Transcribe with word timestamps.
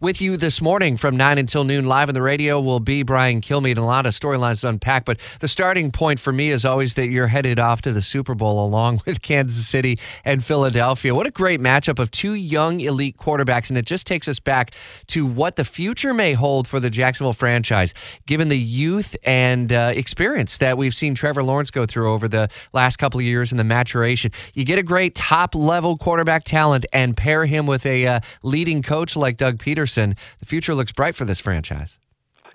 With 0.00 0.20
you 0.20 0.36
this 0.36 0.62
morning 0.62 0.96
from 0.96 1.16
9 1.16 1.38
until 1.38 1.64
noon 1.64 1.86
live 1.86 2.08
on 2.08 2.14
the 2.14 2.22
radio 2.22 2.60
will 2.60 2.78
be 2.78 3.02
Brian 3.02 3.40
Kilmeade 3.40 3.70
and 3.70 3.78
a 3.78 3.82
lot 3.82 4.06
of 4.06 4.12
storylines 4.12 4.60
to 4.60 4.68
unpack. 4.68 5.04
But 5.04 5.18
the 5.40 5.48
starting 5.48 5.90
point 5.90 6.20
for 6.20 6.32
me 6.32 6.52
is 6.52 6.64
always 6.64 6.94
that 6.94 7.08
you're 7.08 7.26
headed 7.26 7.58
off 7.58 7.82
to 7.82 7.92
the 7.92 8.00
Super 8.00 8.36
Bowl 8.36 8.64
along 8.64 9.02
with 9.06 9.22
Kansas 9.22 9.66
City 9.66 9.98
and 10.24 10.44
Philadelphia. 10.44 11.16
What 11.16 11.26
a 11.26 11.32
great 11.32 11.60
matchup 11.60 11.98
of 11.98 12.12
two 12.12 12.34
young 12.34 12.78
elite 12.78 13.16
quarterbacks. 13.16 13.70
And 13.70 13.76
it 13.76 13.86
just 13.86 14.06
takes 14.06 14.28
us 14.28 14.38
back 14.38 14.70
to 15.08 15.26
what 15.26 15.56
the 15.56 15.64
future 15.64 16.14
may 16.14 16.34
hold 16.34 16.68
for 16.68 16.78
the 16.78 16.90
Jacksonville 16.90 17.32
franchise, 17.32 17.92
given 18.24 18.50
the 18.50 18.58
youth 18.58 19.16
and 19.24 19.72
uh, 19.72 19.90
experience 19.96 20.58
that 20.58 20.78
we've 20.78 20.94
seen 20.94 21.16
Trevor 21.16 21.42
Lawrence 21.42 21.72
go 21.72 21.86
through 21.86 22.12
over 22.12 22.28
the 22.28 22.48
last 22.72 22.98
couple 22.98 23.18
of 23.18 23.26
years 23.26 23.50
and 23.50 23.58
the 23.58 23.64
maturation. 23.64 24.30
You 24.54 24.64
get 24.64 24.78
a 24.78 24.84
great 24.84 25.16
top 25.16 25.56
level 25.56 25.98
quarterback 25.98 26.44
talent 26.44 26.86
and 26.92 27.16
pair 27.16 27.46
him 27.46 27.66
with 27.66 27.84
a 27.84 28.06
uh, 28.06 28.20
leading 28.44 28.80
coach 28.80 29.16
like 29.16 29.36
Doug 29.36 29.58
Pederson 29.88 30.16
the 30.38 30.46
future 30.46 30.74
looks 30.74 30.92
bright 30.92 31.14
for 31.14 31.24
this 31.24 31.40
franchise. 31.40 31.98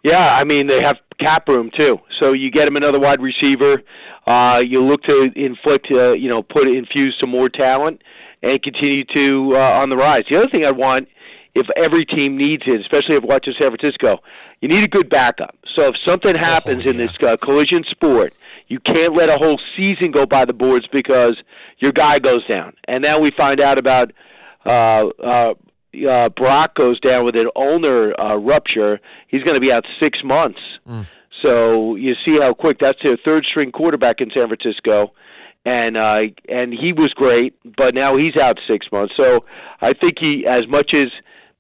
Yeah, 0.04 0.36
I 0.36 0.44
mean 0.44 0.68
they 0.68 0.82
have 0.82 0.98
cap 1.20 1.48
room 1.48 1.70
too, 1.78 2.00
so 2.22 2.34
you 2.34 2.52
get 2.52 2.68
him 2.68 2.76
another 2.76 3.00
wide 3.00 3.22
receiver. 3.22 3.82
Uh, 4.26 4.64
you 4.66 4.82
look 4.82 5.04
to 5.04 5.32
inflict, 5.36 5.88
uh, 5.92 6.14
you 6.14 6.30
know, 6.30 6.42
put 6.42 6.68
infuse 6.68 7.16
some 7.22 7.30
more 7.30 7.50
talent 7.50 8.02
and 8.42 8.62
continue 8.62 9.04
to 9.16 9.56
uh, 9.56 9.82
on 9.82 9.90
the 9.90 9.98
rise. 9.98 10.24
The 10.30 10.38
other 10.38 10.50
thing 10.50 10.66
I 10.66 10.72
want, 10.72 11.08
if 11.56 11.68
every 11.78 12.06
team 12.06 12.38
needs 12.38 12.64
it, 12.66 12.82
especially 12.82 13.16
if 13.16 13.24
watching 13.24 13.54
San 13.60 13.70
Francisco, 13.76 14.20
you 14.62 14.70
need 14.70 14.84
a 14.84 14.88
good 14.88 15.10
backup. 15.10 15.56
So 15.76 15.88
if 15.88 15.96
something 16.06 16.36
happens 16.36 16.84
oh, 16.84 16.86
yeah. 16.86 16.92
in 16.92 16.98
this 16.98 17.12
uh, 17.22 17.38
collision 17.38 17.84
sport, 17.90 18.34
you 18.68 18.80
can't 18.80 19.14
let 19.14 19.30
a 19.30 19.38
whole 19.38 19.60
season 19.78 20.12
go 20.12 20.26
by 20.26 20.46
the 20.46 20.54
boards 20.54 20.88
because 20.92 21.36
your 21.80 21.92
guy 21.92 22.20
goes 22.20 22.46
down. 22.48 22.74
And 22.88 23.04
now 23.04 23.20
we 23.20 23.32
find 23.32 23.60
out 23.60 23.78
about 23.78 24.12
uh, 24.66 25.10
uh, 25.22 25.54
uh, 26.08 26.30
Brock 26.30 26.76
goes 26.76 27.00
down 27.00 27.26
with 27.26 27.36
an 27.36 27.48
ulnar 27.56 28.20
uh, 28.20 28.36
rupture, 28.36 29.00
he's 29.28 29.42
going 29.44 29.56
to 29.56 29.62
be 29.62 29.72
out 29.72 29.86
six 30.02 30.20
months. 30.24 30.60
Mm. 30.88 31.06
So 31.44 31.96
you 31.96 32.12
see 32.26 32.40
how 32.40 32.54
quick 32.54 32.78
that's 32.80 33.00
their 33.04 33.18
third 33.26 33.46
string 33.46 33.72
quarterback 33.72 34.22
in 34.22 34.30
San 34.36 34.48
Francisco, 34.48 35.14
and 35.66 35.98
uh, 35.98 36.26
and 36.48 36.74
he 36.74 36.94
was 36.94 37.10
great, 37.10 37.56
but 37.78 37.94
now 37.94 38.16
he's 38.16 38.38
out 38.38 38.58
six 38.70 38.86
months. 38.92 39.14
So 39.20 39.46
I 39.82 39.94
think 39.94 40.16
he, 40.22 40.46
as 40.46 40.66
much 40.68 40.94
as 40.94 41.08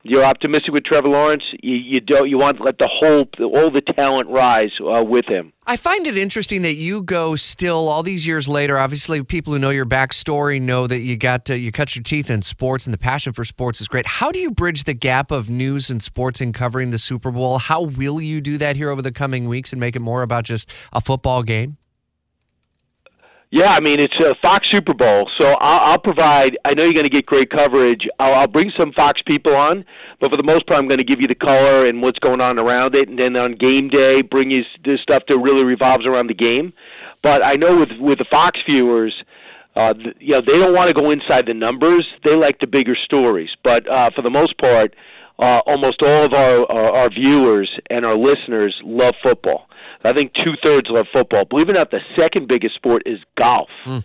you're 0.03 0.23
optimistic 0.23 0.73
with 0.73 0.83
Trevor 0.83 1.07
Lawrence. 1.07 1.43
You, 1.61 1.75
you 1.75 2.01
don't. 2.01 2.29
You 2.29 2.37
want 2.37 2.57
to 2.57 2.63
let 2.63 2.77
the 2.77 2.89
whole 2.91 3.25
all 3.39 3.71
the 3.71 3.81
talent 3.81 4.29
rise 4.29 4.71
uh, 4.81 5.03
with 5.03 5.25
him. 5.27 5.53
I 5.65 5.77
find 5.77 6.05
it 6.05 6.17
interesting 6.17 6.61
that 6.63 6.73
you 6.73 7.01
go 7.01 7.37
still 7.37 7.87
all 7.87 8.03
these 8.03 8.27
years 8.27 8.49
later. 8.49 8.77
Obviously, 8.77 9.23
people 9.23 9.53
who 9.53 9.59
know 9.59 9.69
your 9.69 9.85
backstory 9.85 10.61
know 10.61 10.87
that 10.87 10.99
you 10.99 11.15
got 11.15 11.45
to, 11.45 11.57
you 11.57 11.71
cut 11.71 11.95
your 11.95 12.03
teeth 12.03 12.29
in 12.29 12.41
sports, 12.41 12.85
and 12.85 12.93
the 12.93 12.97
passion 12.97 13.31
for 13.31 13.45
sports 13.45 13.79
is 13.79 13.87
great. 13.87 14.05
How 14.05 14.29
do 14.29 14.39
you 14.39 14.51
bridge 14.51 14.83
the 14.83 14.93
gap 14.93 15.31
of 15.31 15.49
news 15.49 15.89
and 15.89 16.03
sports 16.03 16.41
in 16.41 16.51
covering 16.51 16.89
the 16.89 16.97
Super 16.97 17.31
Bowl? 17.31 17.57
How 17.59 17.83
will 17.83 18.21
you 18.21 18.41
do 18.41 18.57
that 18.57 18.75
here 18.75 18.89
over 18.89 19.01
the 19.01 19.13
coming 19.13 19.47
weeks 19.47 19.71
and 19.71 19.79
make 19.79 19.95
it 19.95 20.01
more 20.01 20.21
about 20.21 20.43
just 20.43 20.69
a 20.91 20.99
football 20.99 21.43
game? 21.43 21.77
Yeah, 23.53 23.69
I 23.69 23.81
mean 23.81 23.99
it's 23.99 24.15
a 24.15 24.33
Fox 24.41 24.67
Super 24.71 24.95
Bowl, 24.95 25.29
so 25.39 25.55
I'll, 25.61 25.91
I'll 25.91 25.99
provide. 25.99 26.57
I 26.65 26.73
know 26.73 26.85
you're 26.85 26.93
going 26.93 27.03
to 27.03 27.09
get 27.11 27.27
great 27.27 27.51
coverage. 27.51 28.07
I'll, 28.17 28.33
I'll 28.33 28.47
bring 28.47 28.71
some 28.79 28.91
Fox 28.93 29.21
people 29.27 29.55
on, 29.55 29.85
but 30.19 30.31
for 30.31 30.37
the 30.37 30.43
most 30.43 30.65
part, 30.65 30.79
I'm 30.79 30.87
going 30.87 30.97
to 30.97 31.03
give 31.03 31.21
you 31.21 31.27
the 31.27 31.35
color 31.35 31.85
and 31.85 32.01
what's 32.01 32.17
going 32.17 32.41
on 32.41 32.57
around 32.57 32.95
it, 32.95 33.09
and 33.09 33.19
then 33.19 33.37
on 33.37 33.53
game 33.53 33.89
day, 33.89 34.23
bring 34.23 34.49
you 34.49 34.63
the 34.83 34.97
stuff 35.03 35.21
that 35.29 35.37
really 35.37 35.63
revolves 35.63 36.07
around 36.07 36.27
the 36.27 36.33
game. 36.33 36.73
But 37.21 37.45
I 37.45 37.53
know 37.53 37.77
with 37.77 37.91
with 37.99 38.17
the 38.17 38.25
Fox 38.31 38.59
viewers, 38.67 39.13
uh, 39.75 39.93
you 40.19 40.31
know, 40.31 40.41
they 40.41 40.57
don't 40.57 40.73
want 40.73 40.87
to 40.87 40.99
go 40.99 41.11
inside 41.11 41.45
the 41.45 41.53
numbers. 41.53 42.07
They 42.25 42.35
like 42.35 42.57
the 42.57 42.65
bigger 42.65 42.95
stories. 43.05 43.51
But 43.63 43.87
uh, 43.87 44.09
for 44.15 44.23
the 44.23 44.31
most 44.31 44.57
part, 44.57 44.95
uh, 45.37 45.61
almost 45.67 46.01
all 46.01 46.25
of 46.25 46.33
our, 46.33 46.71
our 46.71 46.91
our 46.95 47.09
viewers 47.11 47.69
and 47.91 48.03
our 48.03 48.15
listeners 48.15 48.75
love 48.83 49.13
football. 49.23 49.67
I 50.03 50.13
think 50.13 50.33
two 50.33 50.53
thirds 50.63 50.89
love 50.89 51.07
football. 51.13 51.45
Believe 51.45 51.69
it 51.69 51.71
or 51.71 51.79
not, 51.79 51.91
the 51.91 52.01
second 52.17 52.47
biggest 52.47 52.75
sport 52.75 53.03
is 53.05 53.19
golf. 53.37 53.69
Mm. 53.85 54.03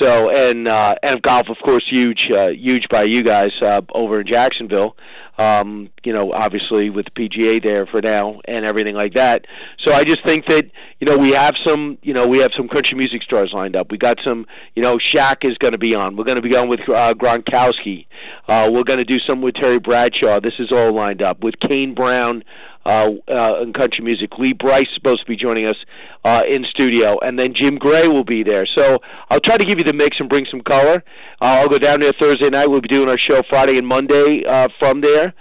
So 0.00 0.30
and 0.30 0.68
uh, 0.68 0.94
and 1.02 1.20
golf, 1.22 1.48
of 1.48 1.56
course, 1.64 1.84
huge, 1.90 2.30
uh, 2.30 2.50
huge 2.50 2.88
by 2.90 3.04
you 3.04 3.22
guys 3.22 3.50
uh, 3.62 3.80
over 3.94 4.20
in 4.20 4.26
Jacksonville. 4.26 4.96
Um, 5.38 5.90
you 6.02 6.12
know, 6.12 6.32
obviously 6.32 6.90
with 6.90 7.06
the 7.06 7.28
PGA 7.28 7.62
there 7.62 7.86
for 7.86 8.02
now 8.02 8.40
and 8.46 8.66
everything 8.66 8.96
like 8.96 9.14
that. 9.14 9.44
So 9.84 9.92
I 9.92 10.02
just 10.02 10.26
think 10.26 10.46
that 10.48 10.66
you 11.00 11.06
know 11.06 11.16
we 11.16 11.30
have 11.30 11.54
some, 11.64 11.96
you 12.02 12.12
know, 12.12 12.26
we 12.26 12.38
have 12.38 12.50
some 12.56 12.68
country 12.68 12.98
music 12.98 13.22
stars 13.22 13.50
lined 13.52 13.76
up. 13.76 13.90
We 13.90 13.98
got 13.98 14.18
some, 14.26 14.46
you 14.74 14.82
know, 14.82 14.96
Shaq 14.96 15.48
is 15.48 15.56
going 15.58 15.72
to 15.72 15.78
be 15.78 15.94
on. 15.94 16.16
We're 16.16 16.24
going 16.24 16.42
to 16.42 16.48
be 16.48 16.56
on 16.56 16.68
with 16.68 16.80
uh, 16.88 17.14
Gronkowski. 17.14 18.06
Uh, 18.48 18.68
we're 18.72 18.82
going 18.82 18.98
to 18.98 19.04
do 19.04 19.18
some 19.28 19.40
with 19.40 19.54
Terry 19.54 19.78
Bradshaw. 19.78 20.40
This 20.40 20.54
is 20.58 20.72
all 20.72 20.92
lined 20.92 21.22
up 21.22 21.42
with 21.42 21.54
Kane 21.60 21.94
Brown 21.94 22.42
uh, 22.88 23.10
uh, 23.28 23.60
in 23.62 23.72
country 23.74 24.02
music. 24.02 24.30
Lee 24.38 24.54
Brice 24.54 24.86
is 24.86 24.94
supposed 24.94 25.20
to 25.20 25.26
be 25.26 25.36
joining 25.36 25.66
us 25.66 25.76
uh, 26.24 26.42
in 26.48 26.64
studio, 26.70 27.18
and 27.20 27.38
then 27.38 27.52
Jim 27.52 27.76
Gray 27.76 28.08
will 28.08 28.24
be 28.24 28.42
there. 28.42 28.66
So 28.76 28.98
I'll 29.28 29.40
try 29.40 29.58
to 29.58 29.64
give 29.64 29.78
you 29.78 29.84
the 29.84 29.92
mix 29.92 30.16
and 30.18 30.28
bring 30.28 30.46
some 30.50 30.62
color. 30.62 31.04
Uh, 31.40 31.60
I'll 31.60 31.68
go 31.68 31.78
down 31.78 32.00
there 32.00 32.12
Thursday 32.18 32.48
night. 32.48 32.68
We'll 32.68 32.80
be 32.80 32.88
doing 32.88 33.10
our 33.10 33.18
show 33.18 33.42
Friday 33.50 33.76
and 33.76 33.86
Monday 33.86 34.42
uh, 34.44 34.68
from 34.78 35.02
there. 35.02 35.34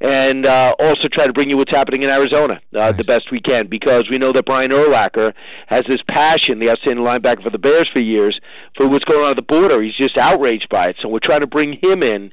And 0.00 0.44
uh, 0.44 0.74
also 0.80 1.08
try 1.08 1.26
to 1.26 1.32
bring 1.32 1.48
you 1.48 1.56
what's 1.56 1.70
happening 1.70 2.02
in 2.02 2.10
Arizona 2.10 2.54
uh, 2.74 2.90
nice. 2.90 2.96
the 2.96 3.04
best 3.04 3.30
we 3.30 3.40
can 3.40 3.68
because 3.68 4.04
we 4.10 4.18
know 4.18 4.32
that 4.32 4.44
Brian 4.44 4.70
Urlacher 4.70 5.32
has 5.68 5.82
this 5.88 6.00
passion, 6.08 6.58
the 6.58 6.70
outstanding 6.70 7.04
linebacker 7.04 7.42
for 7.42 7.50
the 7.50 7.58
Bears 7.58 7.88
for 7.92 8.00
years, 8.00 8.38
for 8.76 8.88
what's 8.88 9.04
going 9.04 9.24
on 9.24 9.30
at 9.30 9.36
the 9.36 9.42
border. 9.42 9.80
He's 9.82 9.94
just 9.94 10.18
outraged 10.18 10.68
by 10.68 10.88
it. 10.88 10.96
So 11.00 11.08
we're 11.08 11.20
trying 11.20 11.40
to 11.40 11.46
bring 11.46 11.78
him 11.80 12.02
in 12.02 12.32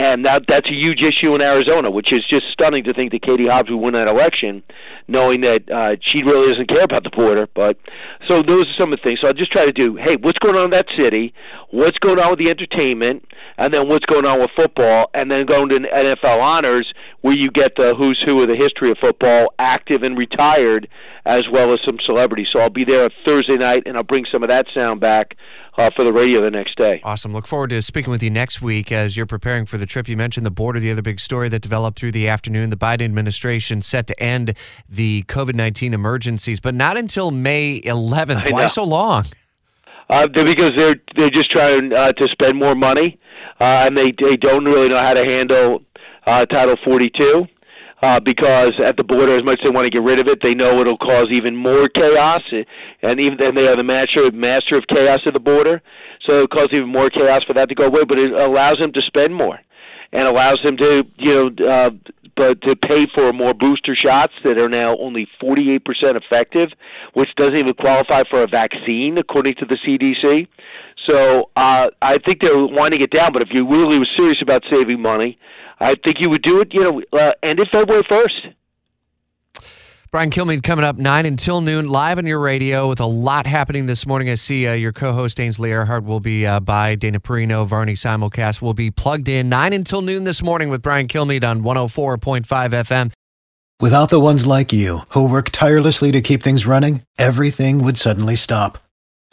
and 0.00 0.24
that 0.24 0.44
that's 0.46 0.70
a 0.70 0.74
huge 0.74 1.02
issue 1.02 1.34
in 1.34 1.42
Arizona, 1.42 1.90
which 1.90 2.12
is 2.12 2.20
just 2.30 2.44
stunning 2.52 2.84
to 2.84 2.94
think 2.94 3.10
that 3.12 3.22
Katie 3.22 3.48
Hobbs 3.48 3.68
would 3.70 3.78
win 3.78 3.94
that 3.94 4.08
election, 4.08 4.62
knowing 5.08 5.40
that 5.40 5.68
uh, 5.68 5.96
she 6.00 6.22
really 6.22 6.52
doesn't 6.52 6.68
care 6.68 6.84
about 6.84 7.02
the 7.02 7.10
border. 7.10 7.48
But 7.52 7.78
so 8.28 8.42
those 8.42 8.66
are 8.66 8.74
some 8.78 8.92
of 8.92 8.98
the 8.98 9.02
things. 9.02 9.18
So 9.20 9.28
I'll 9.28 9.34
just 9.34 9.50
try 9.50 9.66
to 9.66 9.72
do, 9.72 9.96
hey, 9.96 10.16
what's 10.20 10.38
going 10.38 10.54
on 10.54 10.64
in 10.64 10.70
that 10.70 10.86
city? 10.96 11.34
What's 11.70 11.98
going 11.98 12.20
on 12.20 12.30
with 12.30 12.38
the 12.38 12.48
entertainment? 12.48 13.24
And 13.56 13.74
then 13.74 13.88
what's 13.88 14.06
going 14.06 14.24
on 14.24 14.38
with 14.38 14.50
football? 14.54 15.10
And 15.14 15.30
then 15.30 15.44
going 15.46 15.68
to 15.70 15.80
NFL 15.80 16.40
honors, 16.40 16.92
where 17.22 17.36
you 17.36 17.50
get 17.50 17.74
the 17.76 17.96
who's 17.96 18.22
who 18.24 18.40
of 18.42 18.48
the 18.48 18.56
history 18.56 18.92
of 18.92 18.98
football, 18.98 19.52
active 19.58 20.04
and 20.04 20.16
retired, 20.16 20.88
as 21.26 21.42
well 21.50 21.72
as 21.72 21.80
some 21.84 21.98
celebrities. 22.04 22.46
So 22.52 22.60
I'll 22.60 22.70
be 22.70 22.84
there 22.84 23.08
Thursday 23.26 23.56
night, 23.56 23.82
and 23.86 23.96
I'll 23.96 24.04
bring 24.04 24.26
some 24.32 24.44
of 24.44 24.48
that 24.48 24.66
sound 24.76 25.00
back 25.00 25.36
uh, 25.78 25.90
for 25.94 26.04
the 26.04 26.12
radio 26.12 26.40
the 26.40 26.50
next 26.50 26.76
day. 26.76 27.00
Awesome. 27.04 27.32
Look 27.32 27.46
forward 27.46 27.70
to 27.70 27.80
speaking 27.80 28.10
with 28.10 28.22
you 28.22 28.30
next 28.30 28.60
week 28.60 28.90
as 28.90 29.16
you're 29.16 29.26
preparing 29.26 29.64
for 29.64 29.78
the 29.78 29.86
trip. 29.86 30.08
You 30.08 30.16
mentioned 30.16 30.44
the 30.44 30.50
border, 30.50 30.80
the 30.80 30.90
other 30.90 31.02
big 31.02 31.20
story 31.20 31.48
that 31.48 31.62
developed 31.62 31.98
through 31.98 32.12
the 32.12 32.28
afternoon. 32.28 32.70
The 32.70 32.76
Biden 32.76 33.02
administration 33.02 33.80
set 33.80 34.08
to 34.08 34.20
end 34.22 34.54
the 34.88 35.22
COVID 35.24 35.54
19 35.54 35.94
emergencies, 35.94 36.60
but 36.60 36.74
not 36.74 36.96
until 36.96 37.30
May 37.30 37.80
11th. 37.80 38.50
Why 38.50 38.66
so 38.66 38.84
long? 38.84 39.26
Uh, 40.10 40.26
because 40.26 40.72
they're 40.76 40.96
they're 41.16 41.30
just 41.30 41.50
trying 41.50 41.92
uh, 41.92 42.12
to 42.12 42.28
spend 42.28 42.58
more 42.58 42.74
money, 42.74 43.18
uh, 43.60 43.84
and 43.86 43.96
they 43.96 44.10
they 44.20 44.36
don't 44.36 44.64
really 44.64 44.88
know 44.88 44.98
how 44.98 45.14
to 45.14 45.24
handle 45.24 45.82
uh, 46.26 46.46
Title 46.46 46.76
42 46.84 47.46
uh, 48.02 48.20
because 48.20 48.72
at 48.82 48.96
the 48.96 49.04
border, 49.04 49.32
as 49.32 49.42
much 49.42 49.58
as 49.60 49.64
they 49.64 49.70
want 49.70 49.84
to 49.84 49.90
get 49.90 50.02
rid 50.02 50.18
of 50.20 50.28
it, 50.28 50.40
they 50.42 50.54
know 50.54 50.78
it'll 50.80 50.98
cause 50.98 51.26
even 51.32 51.56
more 51.56 51.88
chaos, 51.88 52.42
and 53.02 53.20
even 53.20 53.38
then 53.38 53.54
they 53.54 53.66
are 53.68 53.76
the 53.76 53.84
master 53.84 54.30
master 54.32 54.76
of 54.76 54.84
chaos 54.88 55.18
at 55.26 55.34
the 55.34 55.40
border, 55.40 55.82
so 56.26 56.36
it'll 56.36 56.48
cause 56.48 56.68
even 56.72 56.88
more 56.88 57.10
chaos 57.10 57.42
for 57.46 57.54
that 57.54 57.68
to 57.68 57.74
go 57.74 57.86
away. 57.86 58.04
But 58.04 58.18
it 58.18 58.32
allows 58.32 58.76
them 58.78 58.92
to 58.92 59.00
spend 59.02 59.34
more, 59.34 59.58
and 60.12 60.28
allows 60.28 60.58
them 60.62 60.76
to 60.76 61.06
you 61.18 61.50
know. 61.56 61.66
Uh, 61.66 61.90
but 62.36 62.60
to 62.62 62.76
pay 62.76 63.04
for 63.16 63.32
more 63.32 63.52
booster 63.52 63.96
shots 63.96 64.32
that 64.44 64.60
are 64.60 64.68
now 64.68 64.96
only 64.98 65.26
48% 65.42 65.80
effective, 66.14 66.68
which 67.14 67.28
doesn't 67.36 67.56
even 67.56 67.74
qualify 67.74 68.22
for 68.30 68.44
a 68.44 68.46
vaccine 68.46 69.18
according 69.18 69.54
to 69.54 69.64
the 69.64 69.76
CDC. 69.84 70.46
So 71.08 71.50
uh, 71.56 71.88
I 72.00 72.18
think 72.18 72.40
they're 72.42 72.64
winding 72.64 73.00
it 73.02 73.10
down. 73.10 73.32
But 73.32 73.42
if 73.42 73.48
you 73.52 73.68
really 73.68 73.98
were 73.98 74.06
serious 74.16 74.40
about 74.40 74.62
saving 74.70 75.02
money, 75.02 75.36
I 75.80 75.94
think 75.94 76.20
you 76.20 76.28
would 76.30 76.42
do 76.42 76.60
it, 76.60 76.72
you 76.72 76.82
know, 76.82 77.02
uh, 77.12 77.32
end 77.42 77.60
it 77.60 77.68
February 77.70 78.02
1st. 78.04 78.54
Brian 80.10 80.30
Kilmeade 80.30 80.62
coming 80.62 80.86
up 80.86 80.96
9 80.96 81.26
until 81.26 81.60
noon, 81.60 81.88
live 81.88 82.16
on 82.16 82.24
your 82.24 82.40
radio 82.40 82.88
with 82.88 82.98
a 82.98 83.06
lot 83.06 83.46
happening 83.46 83.84
this 83.84 84.06
morning. 84.06 84.30
I 84.30 84.36
see 84.36 84.66
uh, 84.66 84.72
your 84.72 84.90
co 84.90 85.12
host 85.12 85.38
Ainsley 85.38 85.68
Earhardt 85.68 86.04
will 86.04 86.20
be 86.20 86.46
uh, 86.46 86.60
by. 86.60 86.94
Dana 86.94 87.20
Perino, 87.20 87.66
Varney 87.66 87.92
Simulcast 87.92 88.62
will 88.62 88.72
be 88.72 88.90
plugged 88.90 89.28
in 89.28 89.50
9 89.50 89.74
until 89.74 90.00
noon 90.00 90.24
this 90.24 90.42
morning 90.42 90.70
with 90.70 90.80
Brian 90.80 91.08
Kilmeade 91.08 91.44
on 91.44 91.62
104.5 91.62 92.46
FM. 92.46 93.12
Without 93.80 94.08
the 94.08 94.18
ones 94.18 94.46
like 94.46 94.72
you, 94.72 95.00
who 95.10 95.30
work 95.30 95.50
tirelessly 95.50 96.10
to 96.12 96.22
keep 96.22 96.42
things 96.42 96.66
running, 96.66 97.02
everything 97.18 97.84
would 97.84 97.98
suddenly 97.98 98.34
stop. 98.34 98.78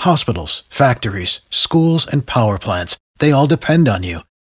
Hospitals, 0.01 0.63
factories, 0.69 1.39
schools, 1.49 2.05
and 2.05 2.27
power 2.27 2.59
plants, 2.59 2.97
they 3.19 3.31
all 3.31 3.47
depend 3.47 3.87
on 3.87 4.03
you. 4.03 4.19